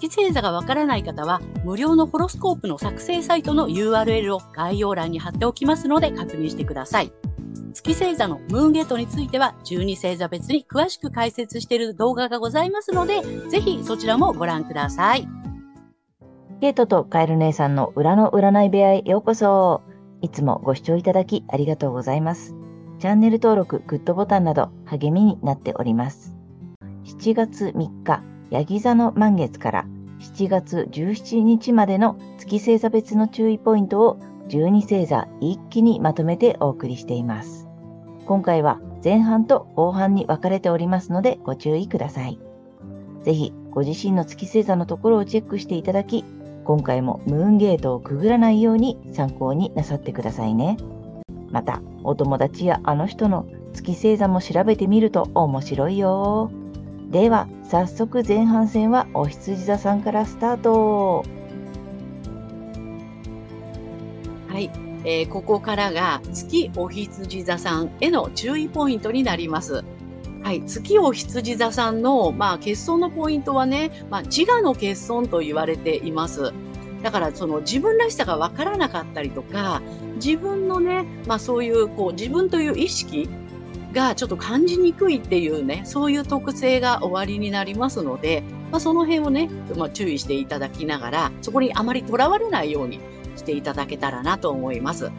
[0.00, 7.12] 月星座がわからない方は、無料のホロスコープの作成サイトの URL を概要欄に貼っておきますので確認してください。
[7.72, 15.28] 月星座のムーンゲートについては12星座別に詳しく解説している動画がございますので、ぜひそちらもご覧ください。
[16.60, 19.82] ゲートとカエル姉さんの裏の占い部屋へようこそ。
[20.20, 22.54] いつもご視聴いただきありがとうございます。
[22.98, 26.36] チャンネル登録、グッドボタンなど励みになっております。
[27.04, 29.86] 7月3日、ヤギ座の満月から
[30.20, 37.68] 7月17日までの月星座別の注意ポイントを12星座一気にまとめてお送りしています。
[38.26, 42.38] 今回は前半と後半に分かれておりますのでご注意ください。
[43.22, 46.24] ぜひご自身の月星座のところをチェックしていただき、
[46.64, 50.76] 今回もムーンゲートをくぐらないように参考になさってくださいね。
[51.50, 56.50] また、お友達やあの人の月星座も調べてみると面白いよ。
[57.10, 61.24] では、早速前半戦はお羊座さんからスタート。
[64.48, 64.70] はい。
[65.04, 69.84] えー、ここからが月お羊座さんへの注意ポイントになります。
[70.42, 76.52] はい、月お羊座さんの、まあ、欠損のポイントはね、まあ、自我の欠損と言われています。
[77.02, 79.80] だから、その自分らしさがわからなかったりとか、
[80.16, 83.30] 自分のね、まあそういう、こう、自分という意識
[83.92, 93.00] がちょっと感じにくいっていうね、そういう特性が終わりになりますので、まあその辺をね、まあ注意していただきながら、そこにあまりとらわれないように
[93.36, 95.10] していただけたらなと思います。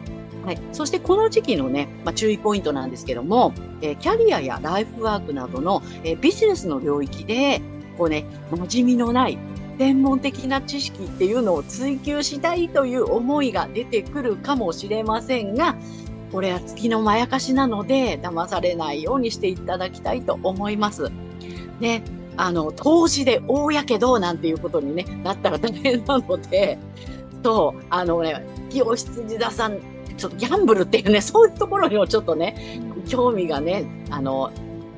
[0.44, 0.58] はい。
[0.72, 7.60] そしてこの時期のね、まあ、注意ポイントなんですけども、えー、キャリアやライフワークなどの、えー、ビジネスの領域で、
[7.98, 9.38] こうね、馴染みのない
[9.78, 15.76] 専門的な知識っていうのを追求したいという思いが出てくるかもしれませんが、
[16.32, 21.10] これは月のまやかしなので、騙されないようにしていただきたいと思います。
[21.80, 22.02] ね、
[22.36, 26.78] あの、投資で大やけどなんていうことに、ね、なったら大変なので、
[27.42, 29.78] と、あのね、清羊座さん、
[30.16, 34.50] ちょっとギャンブルっていうね、そういうところにもちょっとね、興味がね、あの、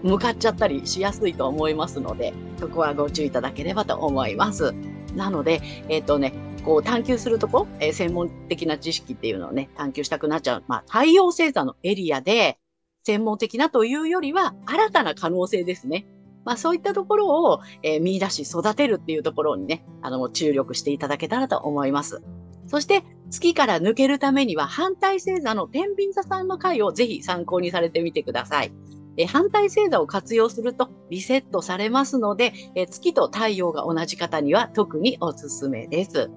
[0.03, 4.75] 向かっちゃったりしやすいと思いますので、そこはご注意いただければと思います。
[5.15, 6.33] なので、えっ、ー、とね、
[6.65, 10.65] こう探求するとこ、えー、専門的な知識っていうのをね、探求したくなっちゃう。
[10.69, 12.59] まあ、太陽星座のエリアで、
[13.05, 16.07] 専門的なというよりは、新たな可能性ですね。
[16.45, 22.23] まあそういったところを、えー、見出し育てるっていうところにね、あの、注力していただけたらと思います。
[22.67, 28.73] そして、月から抜けるためには反対星座の天秤座さんの回をぜひ参考にされてみてください。
[29.17, 36.31] え反対星座を活用するとリセットされますので、え月と太陽が同じ方には特におすすめです。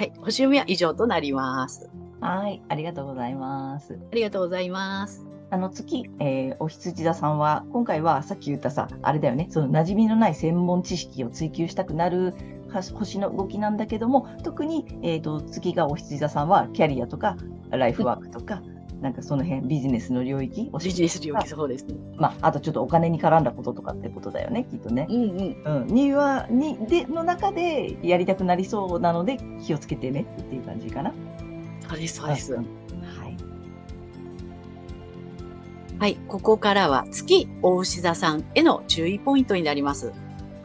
[0.00, 1.90] はい、星読みは以上となります。
[2.22, 3.98] はい、ありがとうございます。
[4.10, 5.26] ありがとうございます。
[5.50, 12.32] あの月、えー、お羊座さんは、今回はさっき言ったさ、あれだよね、その馴染みのない専門知識を追求したくなる
[12.94, 17.36] 星の動きなんだけども、特に、えーと、月がお羊座さんはキャリアとか
[17.68, 18.62] ライフワークとか、
[19.00, 21.94] なんかその辺ビジネスの領域ビジネス領域そうですね。
[22.16, 25.06] まあ、あとちょっとお金に絡んだこととかってことだよね、きっとね。
[25.08, 25.16] うん
[25.64, 25.82] うん。
[25.82, 25.86] うん。
[25.86, 31.14] には、に、で、の中でやりたくなりそうなので気をつけてねっていう感じかな。
[31.88, 32.54] そうです、そうです。
[32.54, 32.64] はい。
[35.98, 40.12] はい、ここからは月大牛座さんへの注意ポイントになります。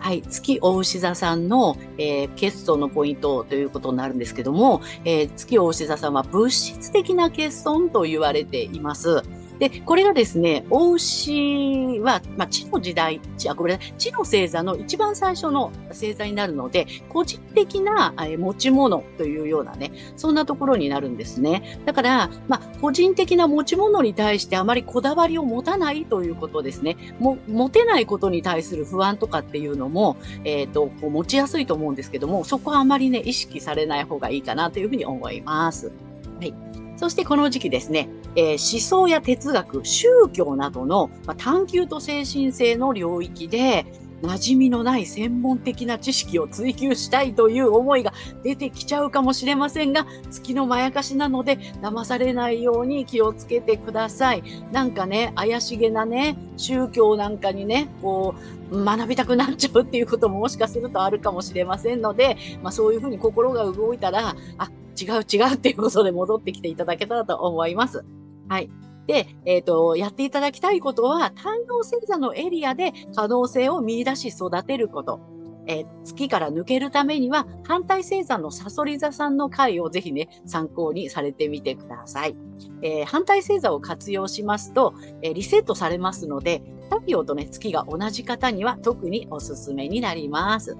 [0.05, 9.23] はい、月大牛座さんの、えー、欠損のポイントということになるんですけども、えー、月大牛座さんは物質的な欠損と言われています。
[9.59, 21.79] で、これがですね、大牛は、まあ、地の時代、地、あ、ごめんなさい、地の星座の一番最初の星座になるので、個人的な持ち物というようなね、そんなところになるんですね。
[21.85, 26.97] だから、まあ、個人的な持ち物に対してあまりこだわりを持たないということですね。
[27.19, 35.91] も、持てないことに対する不安とかっていうのも、えっ、ー、と、こう持ちやすいと思うんですけども、そこはあまりね、意識されない方がいいかなというふうに思います。
[36.39, 36.53] はい。
[36.97, 43.85] そしてこの時期ですね、えー、思想や哲学、宗教などの、まあ、探求と精神性の領域で、
[44.21, 54.43] 馴染みのない専門的な知識を追求したいという思いが出てきちゃうかもしれませんが、月のまやかしなので騙されないように気をつけてください。
[54.71, 58.35] なんかね、怪しげなね、宗教なんかにね、こ
[58.71, 68.05] う、学びたくなっちゃうっていうことももしかするとあるかもしれませんので、まあそういうふうに心が動いたら、あ、違う違うっていうことで戻ってきていただけたらと思います。
[68.49, 68.69] はい。
[69.07, 75.19] で、えっ、ー、と、やっていただきたいことは、太陽星座のエリアで可能性を見出し育てること。
[75.67, 82.35] えー、月から抜けるためには、反対星座のサソリ座さんの回をぜひね、参考にされてみてください。
[82.81, 90.77] えー、反対星座を活用しますと、えー、リセットされますので、太陽とね、月が同じ方には特におすすめになります。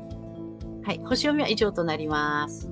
[0.83, 2.69] はい、星読みは以上となります。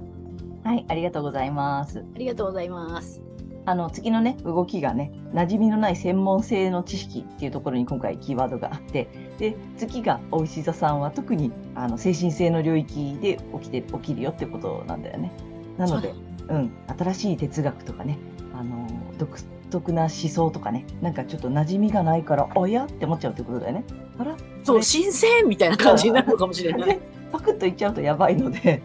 [0.63, 1.99] はい、ありがとうございます。
[1.99, 3.32] ありがとうございます。
[3.65, 9.07] あの次のね動きがね馴染みのない専門性の知識っていうところに今回キーワードがあって
[9.37, 15.31] で次がお牛座さんは特にあの精神性の領域で起きて起きるよってことなんだよね。
[15.77, 16.13] なので、
[16.49, 18.17] うん、新しい哲学とかね
[18.53, 18.87] あの
[19.17, 19.39] 独
[19.69, 23.85] 特な思想とかねなんかちょっと馴染みがないからおやって思っちゃうってことだよね。
[24.19, 24.35] あら？
[24.63, 26.99] そう新鮮みたいな感じになるのかもしれない。
[27.31, 28.83] パクッと言っちゃうとやばいので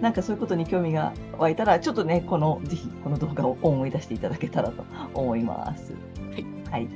[0.00, 5.92] なんかそういうことに興味が湧いたら、ちょっとね、この、ぜひこの動画を思い出していただけたらと思います。
[6.70, 6.88] はい。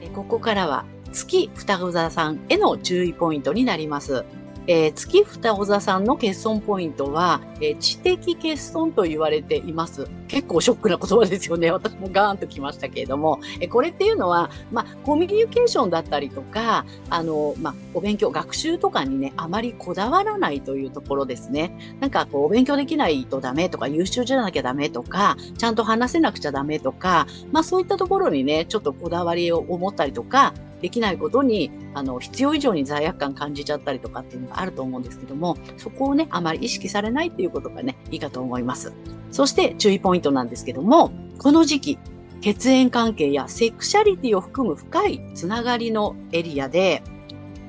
[0.00, 4.24] はい、ここからは、月双子座さんへの注意ポイントになります。
[4.70, 10.06] えー、月双子座さんの欠損ポイントは、えー、知的欠損と言われています。
[10.28, 11.72] 結構ショックな言葉ですよね。
[11.74, 21.96] 私もガーンときましたけれども、えー、これっていうのは、まあ、コミュニケーションだったりとか、あの、まあ、お勉強、学習とかにね、あまりこだわらないというところですね。
[21.98, 38.92] なんか、こう、お勉強できないとダメとか、優秀じゃなきゃダメとか、ちゃんと話せなくちゃダメとか、まあ、そういったところにね、ちょっとこだわりを持ったりとか、できないことに、あの、必要以上に罪悪感感じちゃったりとかっていうのがあると思うんですけども、そこをね、あまり意識されないっていうことがね、いいかと思います。
[39.30, 41.98] そして注意ポイントなんですけども、この時期、
[42.40, 47.02] 血縁関係やセクシャリティを含む深いつながりのエリアで、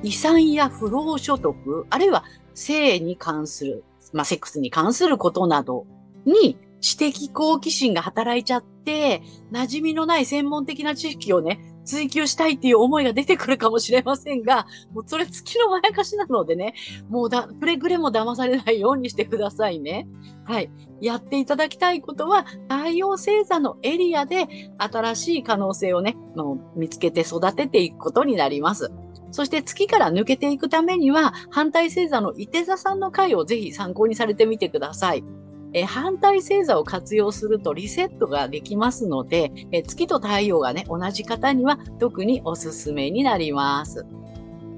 [0.04, 2.24] 遺産や不労所得、あるいは
[2.54, 5.86] 性に関する、まあ、セックスに関することなど
[6.25, 9.22] に知的好奇心が働いちゃって、
[9.52, 16.74] 馴染みのない専門的な知識をね、追求したいっていう思いが出てくるかもしれませんが、もうそれ月のまやかしなのでね、
[17.10, 20.07] もうだ、くれぐれも騙されないようにしてくださいね。
[20.45, 20.69] はい。
[21.01, 24.48] やっていただきたいことは、太陽星座のエリアで
[24.78, 28.92] 新しい可能性をね、もう見つけて育てていくことになります。
[29.31, 35.24] そして月から抜けていくためには、反対星座の伊手座さんの回をぜひ参考にされてみてください。
[35.74, 44.06] え反対星座を活用するとリセットができますので、え月と太陽がね、同じ方には特におすすめになります。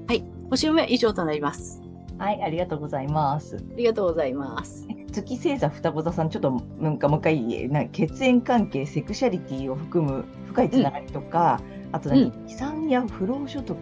[0.06, 0.24] はい。
[0.50, 1.82] 星読みは以上となります。
[2.18, 3.56] はい、ありがとうございます。
[3.56, 4.86] ありがとうございます。
[5.10, 13.76] 月星座双子座さん、ちょっとなんかもう一回、な血縁関係、セクシャリティを含む深いつながりとか、うん、あと何、うん、遺産や不労所得、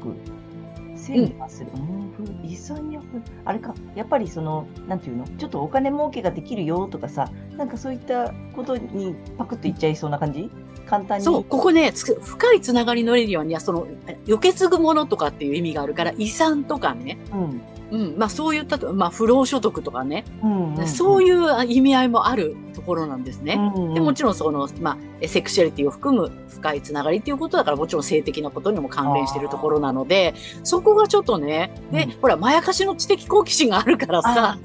[1.02, 1.70] 整理はする。
[1.74, 2.48] うん。
[2.48, 3.00] 遺産や
[3.44, 3.74] あれか。
[3.94, 5.26] やっぱりそのなんていうの？
[5.26, 10.50] ちょっとお金儲けができるよとかさなんかそういったことにパクッといっちゃいそうな感じ？
[10.86, 11.24] 簡単に？
[11.24, 13.86] そうここね深いつながりのエリアにはその
[14.26, 17.62] 受け継ぐものとかっていう意味があるから遺産とかね、うん。
[17.92, 18.18] うん。
[18.18, 23.54] まあ、そういった、まあ、不労所得とかね、うんうんうん、そういう意味合いもあるところなんですね。
[23.76, 30.34] うんうん、でもちろんその、まあ、セクシャリティを含む深いつながりっていうことだからもちろん性的なことにも関連してるところなので
[30.64, 34.58] そこがちょっとねで、うん、ほらまやかしの知的好奇心があるからさ。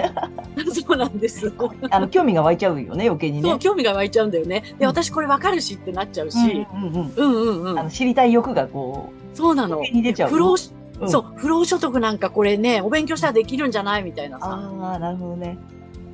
[0.86, 1.52] そうなんです。
[1.90, 3.48] あの興味が湧いちゃうよね、余計にね。
[3.48, 4.62] そう、興味が湧いちゃうんだよね。
[4.78, 6.36] で、私これわかるしってなっちゃうし、
[6.74, 9.80] うんうんうん、知りたい欲がこう、そうなの。
[9.80, 10.30] に出ちゃう。
[10.30, 10.56] 不労
[11.00, 14.46] うん、そう、不労所得なんかこれね、お勉強したらできるんじゃないみたいなさ。
[14.48, 15.56] ああ、なるほどね。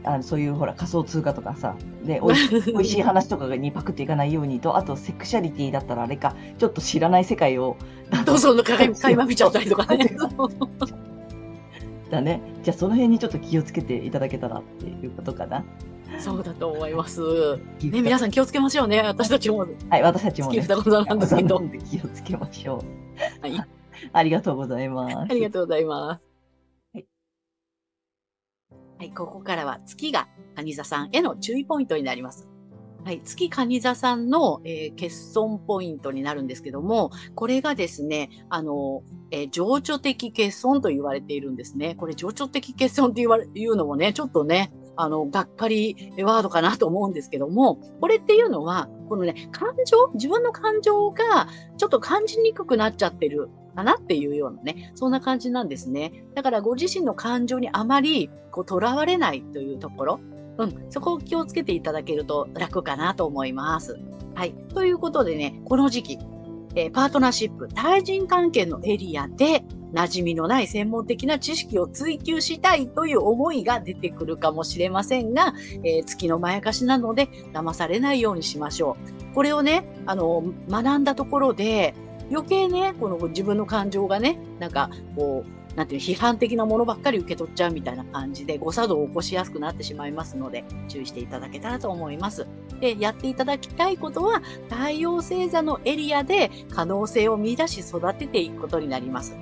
[0.06, 2.36] あそういうほら仮想通貨とかさ、でおい
[2.74, 7.76] おいしい話とかにパクっていかないようにと、あとセクシャリティだったらあれか、ちょっと知らない世界を。
[8.24, 10.16] どうぞのかいま見ちゃったりとかね。
[12.10, 12.40] だね。
[12.62, 15.64] じゃあその辺にちょっと気をつけていただけたらっていうことかな。
[16.20, 17.56] そうだと思います。
[17.82, 19.00] ね、皆さん気をつけましょうね。
[19.02, 19.66] 私たちも。
[19.90, 20.60] はい、私たちも、ね。
[21.84, 22.82] 気をつけましょ
[23.42, 23.42] う。
[23.42, 23.66] はい。
[24.12, 25.16] ありがとうございます。
[25.16, 26.22] ありがとうございます。
[26.94, 27.06] はい。
[28.98, 32.48] はい、ここからは月が蟹座さんへの注意ポイントになります。
[33.06, 41.94] はい、月蟹座さんの、えー、欠損ポイントになるんですけども、これがですね、あの、えー、情緒的欠損と言われているんですね。
[41.94, 51.46] これ情緒的欠損って言われ、言うのもね、ちょっとね、あの、がっかりワードかなと思うんですけども、これっていうのは、このね、感情、自分の感情が
[51.76, 56.24] ちょっと感じにくくなっちゃってるかなっていうようなね、そんな感じなんですね。
[56.34, 60.20] だからご自身の感情にあまりこう囚われないというところ、
[60.58, 63.98] うん、そこを気をつけていただけると楽かなと思います。
[64.34, 64.52] はい。
[64.74, 66.18] ということでね、この時期、
[66.74, 78.96] えー、パートナーシップ、対人関係のエリアで馴染みのない専門的な知識を追求したいという思いが出てくるかもしれませんが、えー、月のまやかしなので騙されないようにしましょ
[79.32, 79.34] う。
[79.34, 81.94] これをね、あの、学んだところで、
[82.30, 92.46] 余計ね、この自分の感情がね、なんか、こう、なんていう批判的なものばっかり受け取っちゃうみたいな感じで誤作動を起こしやすくなってしまいますので注意していただけたらと思います。
[92.80, 99.36] で、やっていただきたいことは太陽星座のエリアで可能性を見出し育てていくことになります。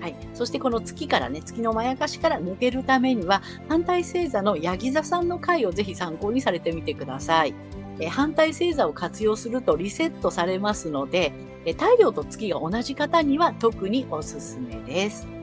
[0.00, 0.16] はい。
[0.34, 7.54] そしてこの月からね、月のまやかしから抜けるためには、反対星座のヤギ座さんの回をぜひ参考にされてみてください。
[8.00, 11.32] え反対星座を活用するとリセットされますので、
[11.64, 15.37] え太陽と月が同じ方には特におすすめです。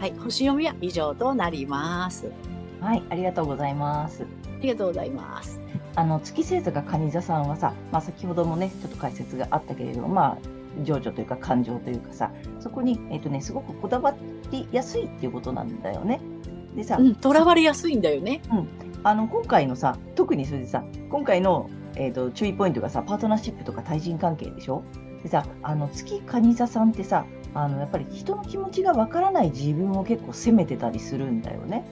[0.00, 2.32] はい、星読みは以上となります。
[2.80, 4.22] はい、ありがとうございます。
[4.22, 4.26] あ
[4.62, 5.60] りがとうございます。
[5.94, 14.14] あの月星座が蟹座さんはさ、まあ、先ほどもねちょっと解説があったけれども、まあ情緒というか感情というかさ、そこにえっ、ー、とねすごくこだわ
[14.50, 16.18] りやすいっていうことなんだよね。
[16.74, 18.40] でさ、と、ら、われやすいんだよね。
[18.50, 18.68] うん。
[19.02, 24.82] あの今回のさ、特にそれでさ、今回のえっ、ー、と注意ポイントがさ、パートナーシップとか対人関係でしょ？
[25.22, 31.84] でさ、あの月蟹座さんってさ、あのやっぱり人の気持ちがわからない自分を結構責めてたりするんだよね。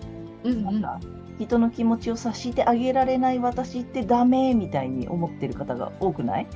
[0.45, 1.01] うん、うん、なんか
[1.39, 6.47] 人の気持ちを察してあげられない私ってダメみたいに思ってる方が多くない？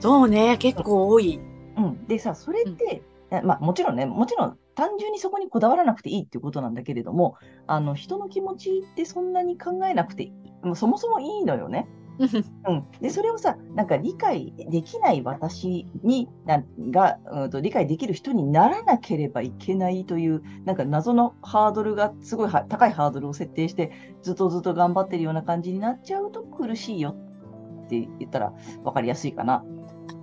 [0.00, 1.40] そうね、結構多い。
[1.76, 7.36] うん、でさ、それって、うん、まあもちろんね、もちろん単純にそこにこだわらなくていいっていうことなんだけれども、
[7.66, 10.32] あの人の気持ちってそんなに考えなくて、
[10.74, 11.88] そもそもいいのよね。
[12.18, 23.92] うん、でそれをさなんか理解できない私になが、うん、と理解できる人にならなければいけないというなんか謎のハードルがすごい高いハードルを設定して
[24.22, 27.16] ずっとずっと頑張ってるような感じになっちゃうと苦しいよ
[27.86, 28.52] って言ったら
[28.84, 29.64] 分かりやすいかな。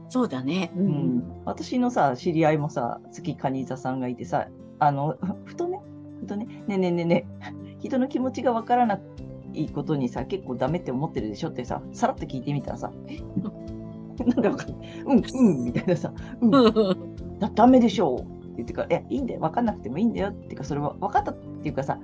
[0.10, 4.48] そうだね、うん、うん、私のさ知り合いもさ月カニ座さんがいてさ
[4.80, 5.80] あのふとね
[6.20, 7.28] ふとねねねねね
[7.80, 9.02] 人の気持ちが分からない
[9.54, 12.92] いことにさ、結構ダメって思ってるでしょってさ、さらっと聞いてみたらさ、
[14.26, 14.66] なんだわか。
[15.06, 16.52] うん、 うん、みたいなさ、うん、
[17.40, 18.20] だダメでしょう。
[18.20, 20.30] って言ってから、いや、いいんだよ、分かんなくてもいいんだよ。
[20.30, 22.00] っていうか、それは分かったっていうかさ、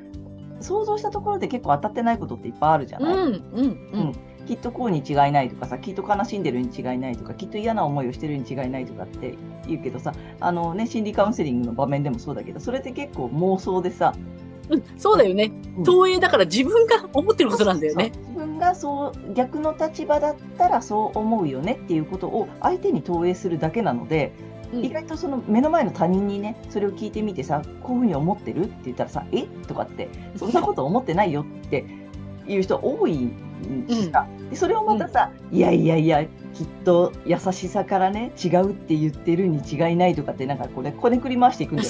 [0.59, 4.11] 想像したところで結構当たってないことっていっぱいあるじゃない、うん、うん、うん。
[4.47, 9.35] きっとこうに違いないとかさ、きっと悲しんでるに違いないとか、きっと嫌な思いをしてるに違いないとかって
[9.67, 14.13] 言うけどさ、あのね、心理カウンセリングの場面でもそうだけど、それって結構妄想でさ、
[14.69, 15.51] うん、そうだよね。
[15.85, 18.11] 投影だから自分が思ってることなんだよね。
[18.15, 24.33] 自分がそう逆の立場だったらそう思うよねっていうことを相手に投影するだけなので、
[24.73, 29.43] うん、意外とその目の前の他人にねそれを聞いてみてさこういうふうに思ってるって言ったらさえ？
[29.67, 31.85] とかってそんなこと思ってないよって
[32.47, 33.47] いう人多いん。
[33.87, 41.89] ですん、でそれをまたさ、うん、いやいやいやきっと優しさからね違うって言ってるに違いないとかってなんかこれこねくり回していくんだよ。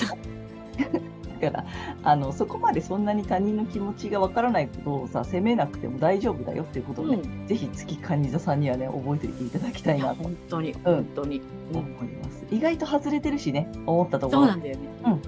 [1.38, 1.66] から
[2.04, 10.24] あのそこまでそんなに他人の気持ちがわからないことをさ責めなくても大丈夫だよっていうことをね、うん、ぜひ月蟹座さんにはね覚えておいていただきたいなと。
[10.24, 11.42] 本当に、本当に、
[11.74, 14.42] 思います、意外と外れてるしね思ったところ。
[14.42, 15.22] そうなんだよね、うん。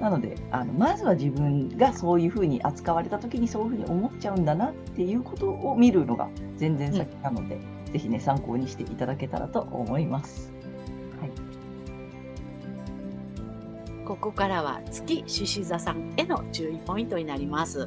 [0.00, 7.58] なのであのまずは自分がそういうふうに扱われた時にそういうふうに思っちゃうんだなっていうことを見るのが全然先なので、う
[7.90, 10.52] ん、ぜひね参考にしていただけたらと思います。
[14.10, 17.86] ここからは月獅子座さんへの注意ポイントになります。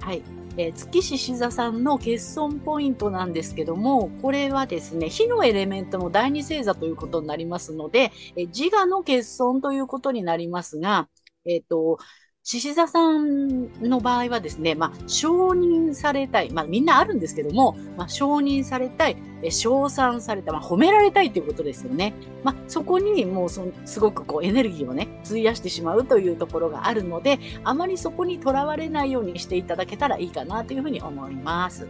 [0.00, 0.22] はい。
[0.56, 11.08] えー、月獅子座さんの欠損ポイントなんですけども、これはですね、火のエレメントの第二星座ということになりますので、えー、自我の欠損ということになりますが、
[11.44, 11.98] えっ、ー、と、
[12.46, 16.50] 獅子座さんの場合はですね、まあ、承認されたい。
[16.50, 22.12] まあ、みんなあるんですけども、まあ、承認されたい、え称賛された、まあ、褒められたいということですよね。
[22.42, 31.88] まあ、そこにもうそすごくこうエネルギーをね、費やしてしまうというところがあるので、あまりそこにとらわれないようにしていただけたらいいかなというふうに思います。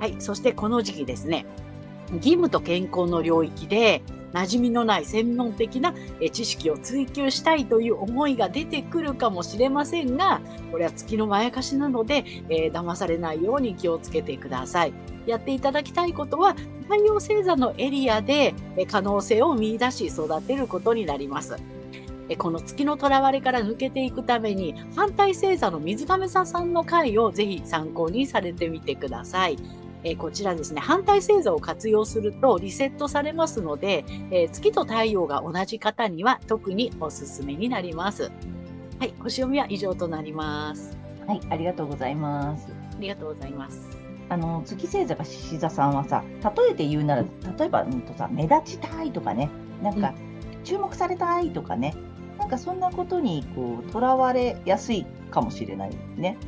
[0.00, 0.16] はい。
[0.18, 1.46] そしてこの時期ですね、
[2.14, 5.94] 義務と健康の領域で、馴染みのない専門的な
[6.32, 14.92] 知識を追求したいという思いが出てくるかもしれませんが、これは月のまやかしなので、えー、騙されないように気をつけてください。
[15.26, 18.54] やっていただきたいことは、太陽星座のエリアで
[18.90, 21.56] 可能性を見出し育てることになります。
[22.38, 29.56] この月のとらわれから抜けていくために、反対星座の水亀座さんの回をぜひ参考にされてみてください。
[30.04, 38.32] えこちらですね、反対星座を活用するとリセットされますので、え月と太陽が同じ方には特におすすめになります。
[38.98, 40.96] はい、星読みは以上となります。
[41.26, 42.68] はい、ありがとうございます。
[42.70, 43.88] ありがとうございます。
[44.28, 46.24] あの月星座が獅子座さんはさ、
[46.56, 47.22] 例えて言うなら、
[47.58, 49.50] 例えば、うんとさ、目立ちたいとかね、
[49.82, 50.14] なんか、
[50.64, 51.94] 注目されたいとかね、
[52.38, 56.38] なんかそんなことにこうとらわれやすいかもしれないね。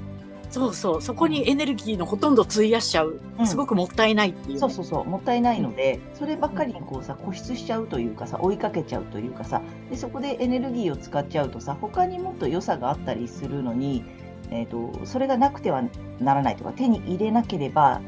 [0.54, 3.18] そうそう、そこにエネルギーのほとんど費やしちゃう。
[3.40, 14.04] うん、すごくもったいないっていう、ね、そうそうそう、もったいないので、そればっかりにこうさ、固執しちゃうというかさ、追いかけちゃうというかさ、でそこでエネルギーを使っちゃうとさ、他にもっと良さがあったりするのに、
[14.52, 15.82] えーと、それがなくては
[16.20, 18.00] ならないとか、手に入れなければ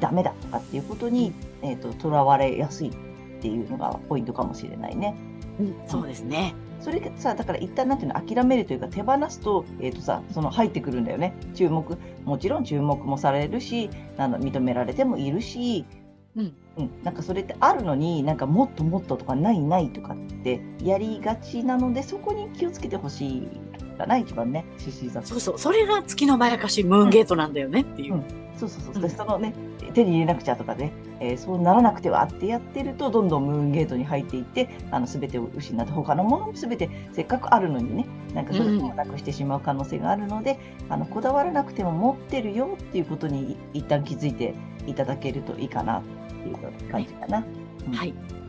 [0.00, 1.32] ダメだとかっていうことに、
[1.62, 2.92] えーと、とらわれやすいっ
[3.40, 5.14] ていうのがポイントかもしれないね。
[5.60, 6.54] うん、そうですね。
[6.82, 11.34] それがさ、だから一旦なんていうの、諦めるというか、手放すと、えっ、ー、とさ、その入ってくるんだよね。
[11.54, 15.86] 注目、もちろん注目もされるし、あの認められてもいるし、
[16.34, 23.48] うん、うん、なんかそれってあるのに、なんかもっともっととかないないとかってやりがちなので、そこに気をつけてほしい
[23.92, 25.22] かな、一番ね、獅子座。
[25.22, 28.14] そうそう、それが月のまやかし、ムーンゲートなんだよねっていう。
[28.14, 28.24] うん、
[28.56, 29.54] そうそうそう、うん、そのね、
[29.94, 44.54] 手に入れなくちゃとかね、えー、そうならなくてはってやってると、どんどんムーンゲートに入っていって、あの全てを失って、他のものも全てせっかくあるのにね、なんかそれもなくしてしまう可能性があるので、うん、あのこだわらなくても持ってるよっていうことに一旦気づいて
[44.86, 46.02] いただけるといいかなっ
[46.42, 47.38] ていう感じかな。
[47.38, 47.96] はい。
[47.96, 48.41] はい。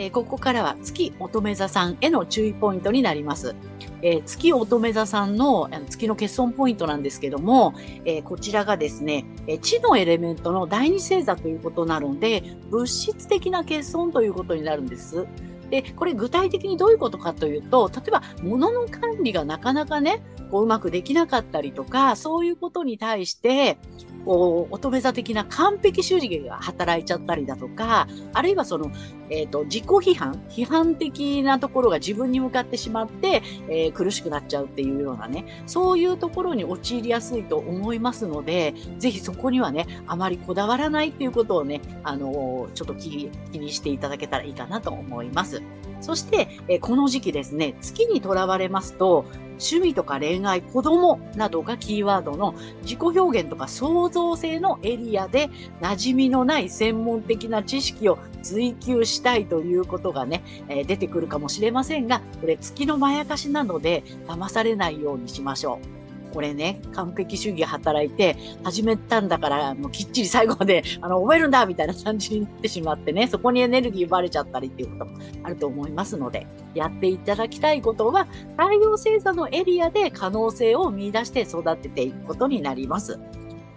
[0.00, 3.54] えー、ここからは月乙女座さんへの注意ポイントになります。
[4.00, 7.74] えー、月乙女座さんの月の欠損ポイントなんですけども、
[8.06, 15.26] えー、こちらがですね、え地のエレメントの第二星座ということになるので、物質的な欠損ということになるんです。
[15.68, 23.78] で、これ具体的にどういうことかというと、例えば物の管理がなかなかね、こううまくできなかったりとか、そういうことに対して、
[24.24, 28.90] こう、乙女座的な完璧主義が働いちゃったりだとか、あるいはその、
[29.30, 45.62] えっ、ー、と、自己批判、批判的なところが自分に向かってしまって、えー、苦しくなっちゃうっていうようなね、そういうところに陥りやすいと思いますので、ぜひそこにはね、あまりこだわらないっていうことをね、あのー、ちょっと気気にしていただけたらいいかなと思います。
[46.00, 49.24] そして、えこの時期ですね、月にとらわれますと、
[49.60, 55.50] 趣味とか恋愛、子供などがキーワードの自己表現とか創造性のエリアで
[55.82, 65.99] 馴染みのない専門的な知識を追求したいということがね、え、出てくるかもしれませんが、これ月のまやかしなので騙されないようにしましょう。
[66.32, 83.18] これね、完璧主義働いて、始めたんだから、もうきっちり最後まで、あの、覚えるんだみたいな感じになってしまってね、そこにエネルギー奪われちゃったりっていうこともあると思いますので、やっていただきたいことは、太陽星座のエリアで可能性を見出して育てていくことになります。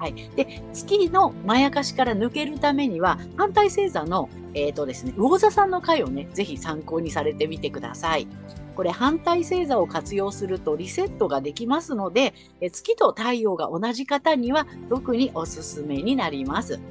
[0.04, 0.16] はい。
[0.36, 8.28] で、月のまやかしから抜けるためには、反対星座の、えっ、ー、とですね、魚座さんの回をね、ぜひ参考にされてみてください。
[8.76, 16.82] これ反対星座を活用するとリセットができますので、月と太陽が同じ方には特におすすめになります。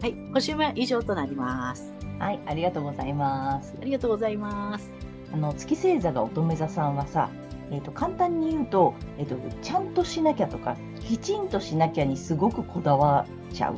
[0.00, 1.94] はい、星は以上となります。
[2.18, 3.72] はい、ありがとうございます。
[3.80, 4.90] ありがとうございます。
[5.32, 7.30] あの月星座が乙女座さんはさ、
[7.70, 13.74] えーと、簡単に言うと,、えーと、ちゃんとしなきゃとかきちんとしなきゃにすごくこだわっちゃう。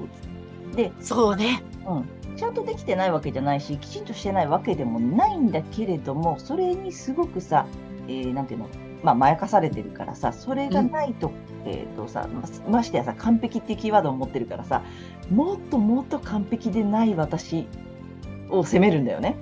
[0.76, 7.66] でそうね、うん、ちゃんとできてないわけじゃないし、きちんとしてないわけでもないんだけれども、それにすごくさ、
[8.08, 8.68] えー、なんていうの、
[9.02, 11.32] まあ、まやかされてるからさ、それがないと、
[11.64, 12.28] うん、えっ、とさ、
[12.68, 14.82] ましてやさ、完璧っていうキーワードを持ってるからさ、
[15.30, 17.66] もっともっと完璧でない私
[18.50, 19.36] を責めるんだよね。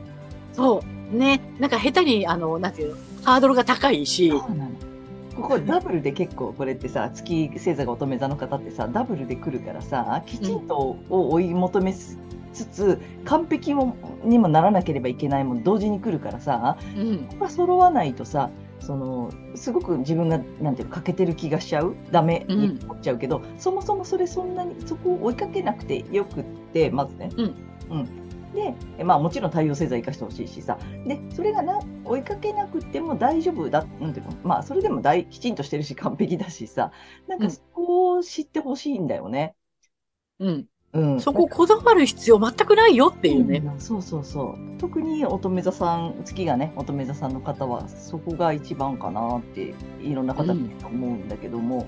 [0.52, 0.82] そ
[1.12, 1.16] う。
[1.16, 1.40] ね。
[1.58, 4.33] なんか下手に、あの、なんていうの、ハードルが高いし。
[5.37, 12.16] ここダブルで結構これってさ月星座が乙女座の方ってさダブルで来るからさきちんとを追い求めつ
[12.64, 18.50] つ完璧もにもならなければいけないも同時に来るからさ、うん、ここが揃わないとさ
[18.81, 27.31] そのすごく自分がなんていう欠けてる気がしちゃうダメに思っちゃうけど、うん、そもそもそれそんなにそこを追いかけなくてよくってまずね。
[27.37, 27.44] うん、
[27.90, 30.78] うんで、まあ、もちろん太陽星座生かしてほしいしさ。
[31.06, 36.92] でそれがな追いかけなくても大丈夫だなんていうの、まあ、それでも大きちんとしてるし 完璧だしさ。
[37.26, 39.54] なんかそこを知ってほしいんだよね。
[40.38, 43.62] うん、うん、そここだわる必要全くないよっていうね。
[43.64, 44.78] うん、そうそうそう。
[44.78, 51.87] 特に乙女座さん、月がね、乙女座さんの方は、そこが一番かなって、いろんな方見ると思うんだけども、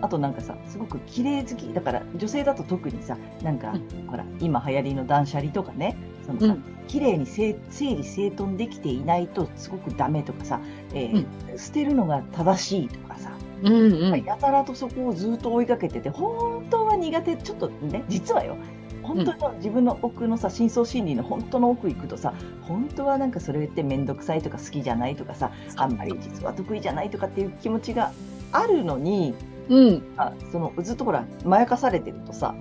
[0.00, 1.72] あとなんかさ、すごく綺麗好き。
[1.72, 4.06] だから女性だと特にさ、なんか、うん。
[4.06, 6.64] ほら、今流行りの断捨離とかね、そのさ、うん。
[6.86, 10.60] 綺麗に整整理整頓できていないとすごくダメとかさ、
[10.94, 11.26] えー
[11.58, 13.32] 捨てるのが正しいとかさ、
[13.62, 13.74] うん
[14.12, 14.24] うん。
[14.24, 18.56] やたらとそこをずっと追いかけてて、本当は苦手、ちょっとね、実はよ、
[19.02, 28.12] 本当の自分の奥のさ、深層心理の本当の奥行くとさ、本当はなんかそれって面倒くさいとか好きじゃないとかさ、あんまり実は得意じゃないとかっていう気持ちが
[28.52, 29.34] あるのに、
[29.68, 30.02] うん。
[30.16, 32.54] あそのずっとほら、まやかされてるとさ、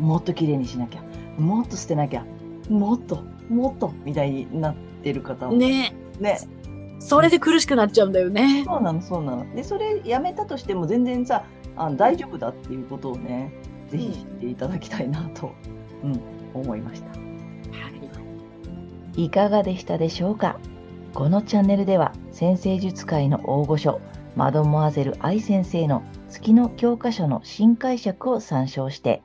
[0.00, 1.02] もっと綺麗にしなきゃ、
[1.38, 2.24] もっと捨てなきゃ、
[2.68, 6.38] もっと、もっとみたいになってる方もねね
[6.98, 8.64] それで苦しくなっちゃうんだよね。
[8.64, 9.54] そうなの、そうなの。
[9.54, 11.44] で、それやめたとしても全然さ、
[11.76, 13.52] あ大丈夫だっていうことをね、
[13.88, 15.52] ぜひ知っていただきたいなと、
[16.04, 16.20] うん、
[16.54, 17.08] 思いました。
[17.10, 17.16] は
[19.16, 19.24] い。
[19.24, 20.58] いかがでしたでしょうか？
[21.12, 24.00] このチャンネルでは、先生術界の大御所、
[24.36, 26.02] マドモアゼル愛先生の
[26.32, 29.22] 月の教科書の新解釈を参照して、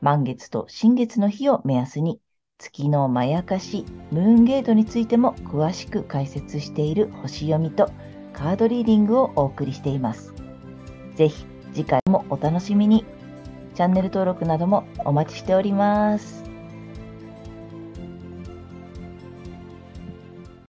[0.00, 2.18] 満月と新月の日を目安に、
[2.58, 7.90] 月のまやかし、ムーンゲートについても詳しく解説している星読みと
[8.32, 10.32] カードリーディングをお送りしています。
[11.14, 13.04] ぜひ次回もお楽しみに。
[13.74, 16.45] チャンネル登録などもお待ちしております。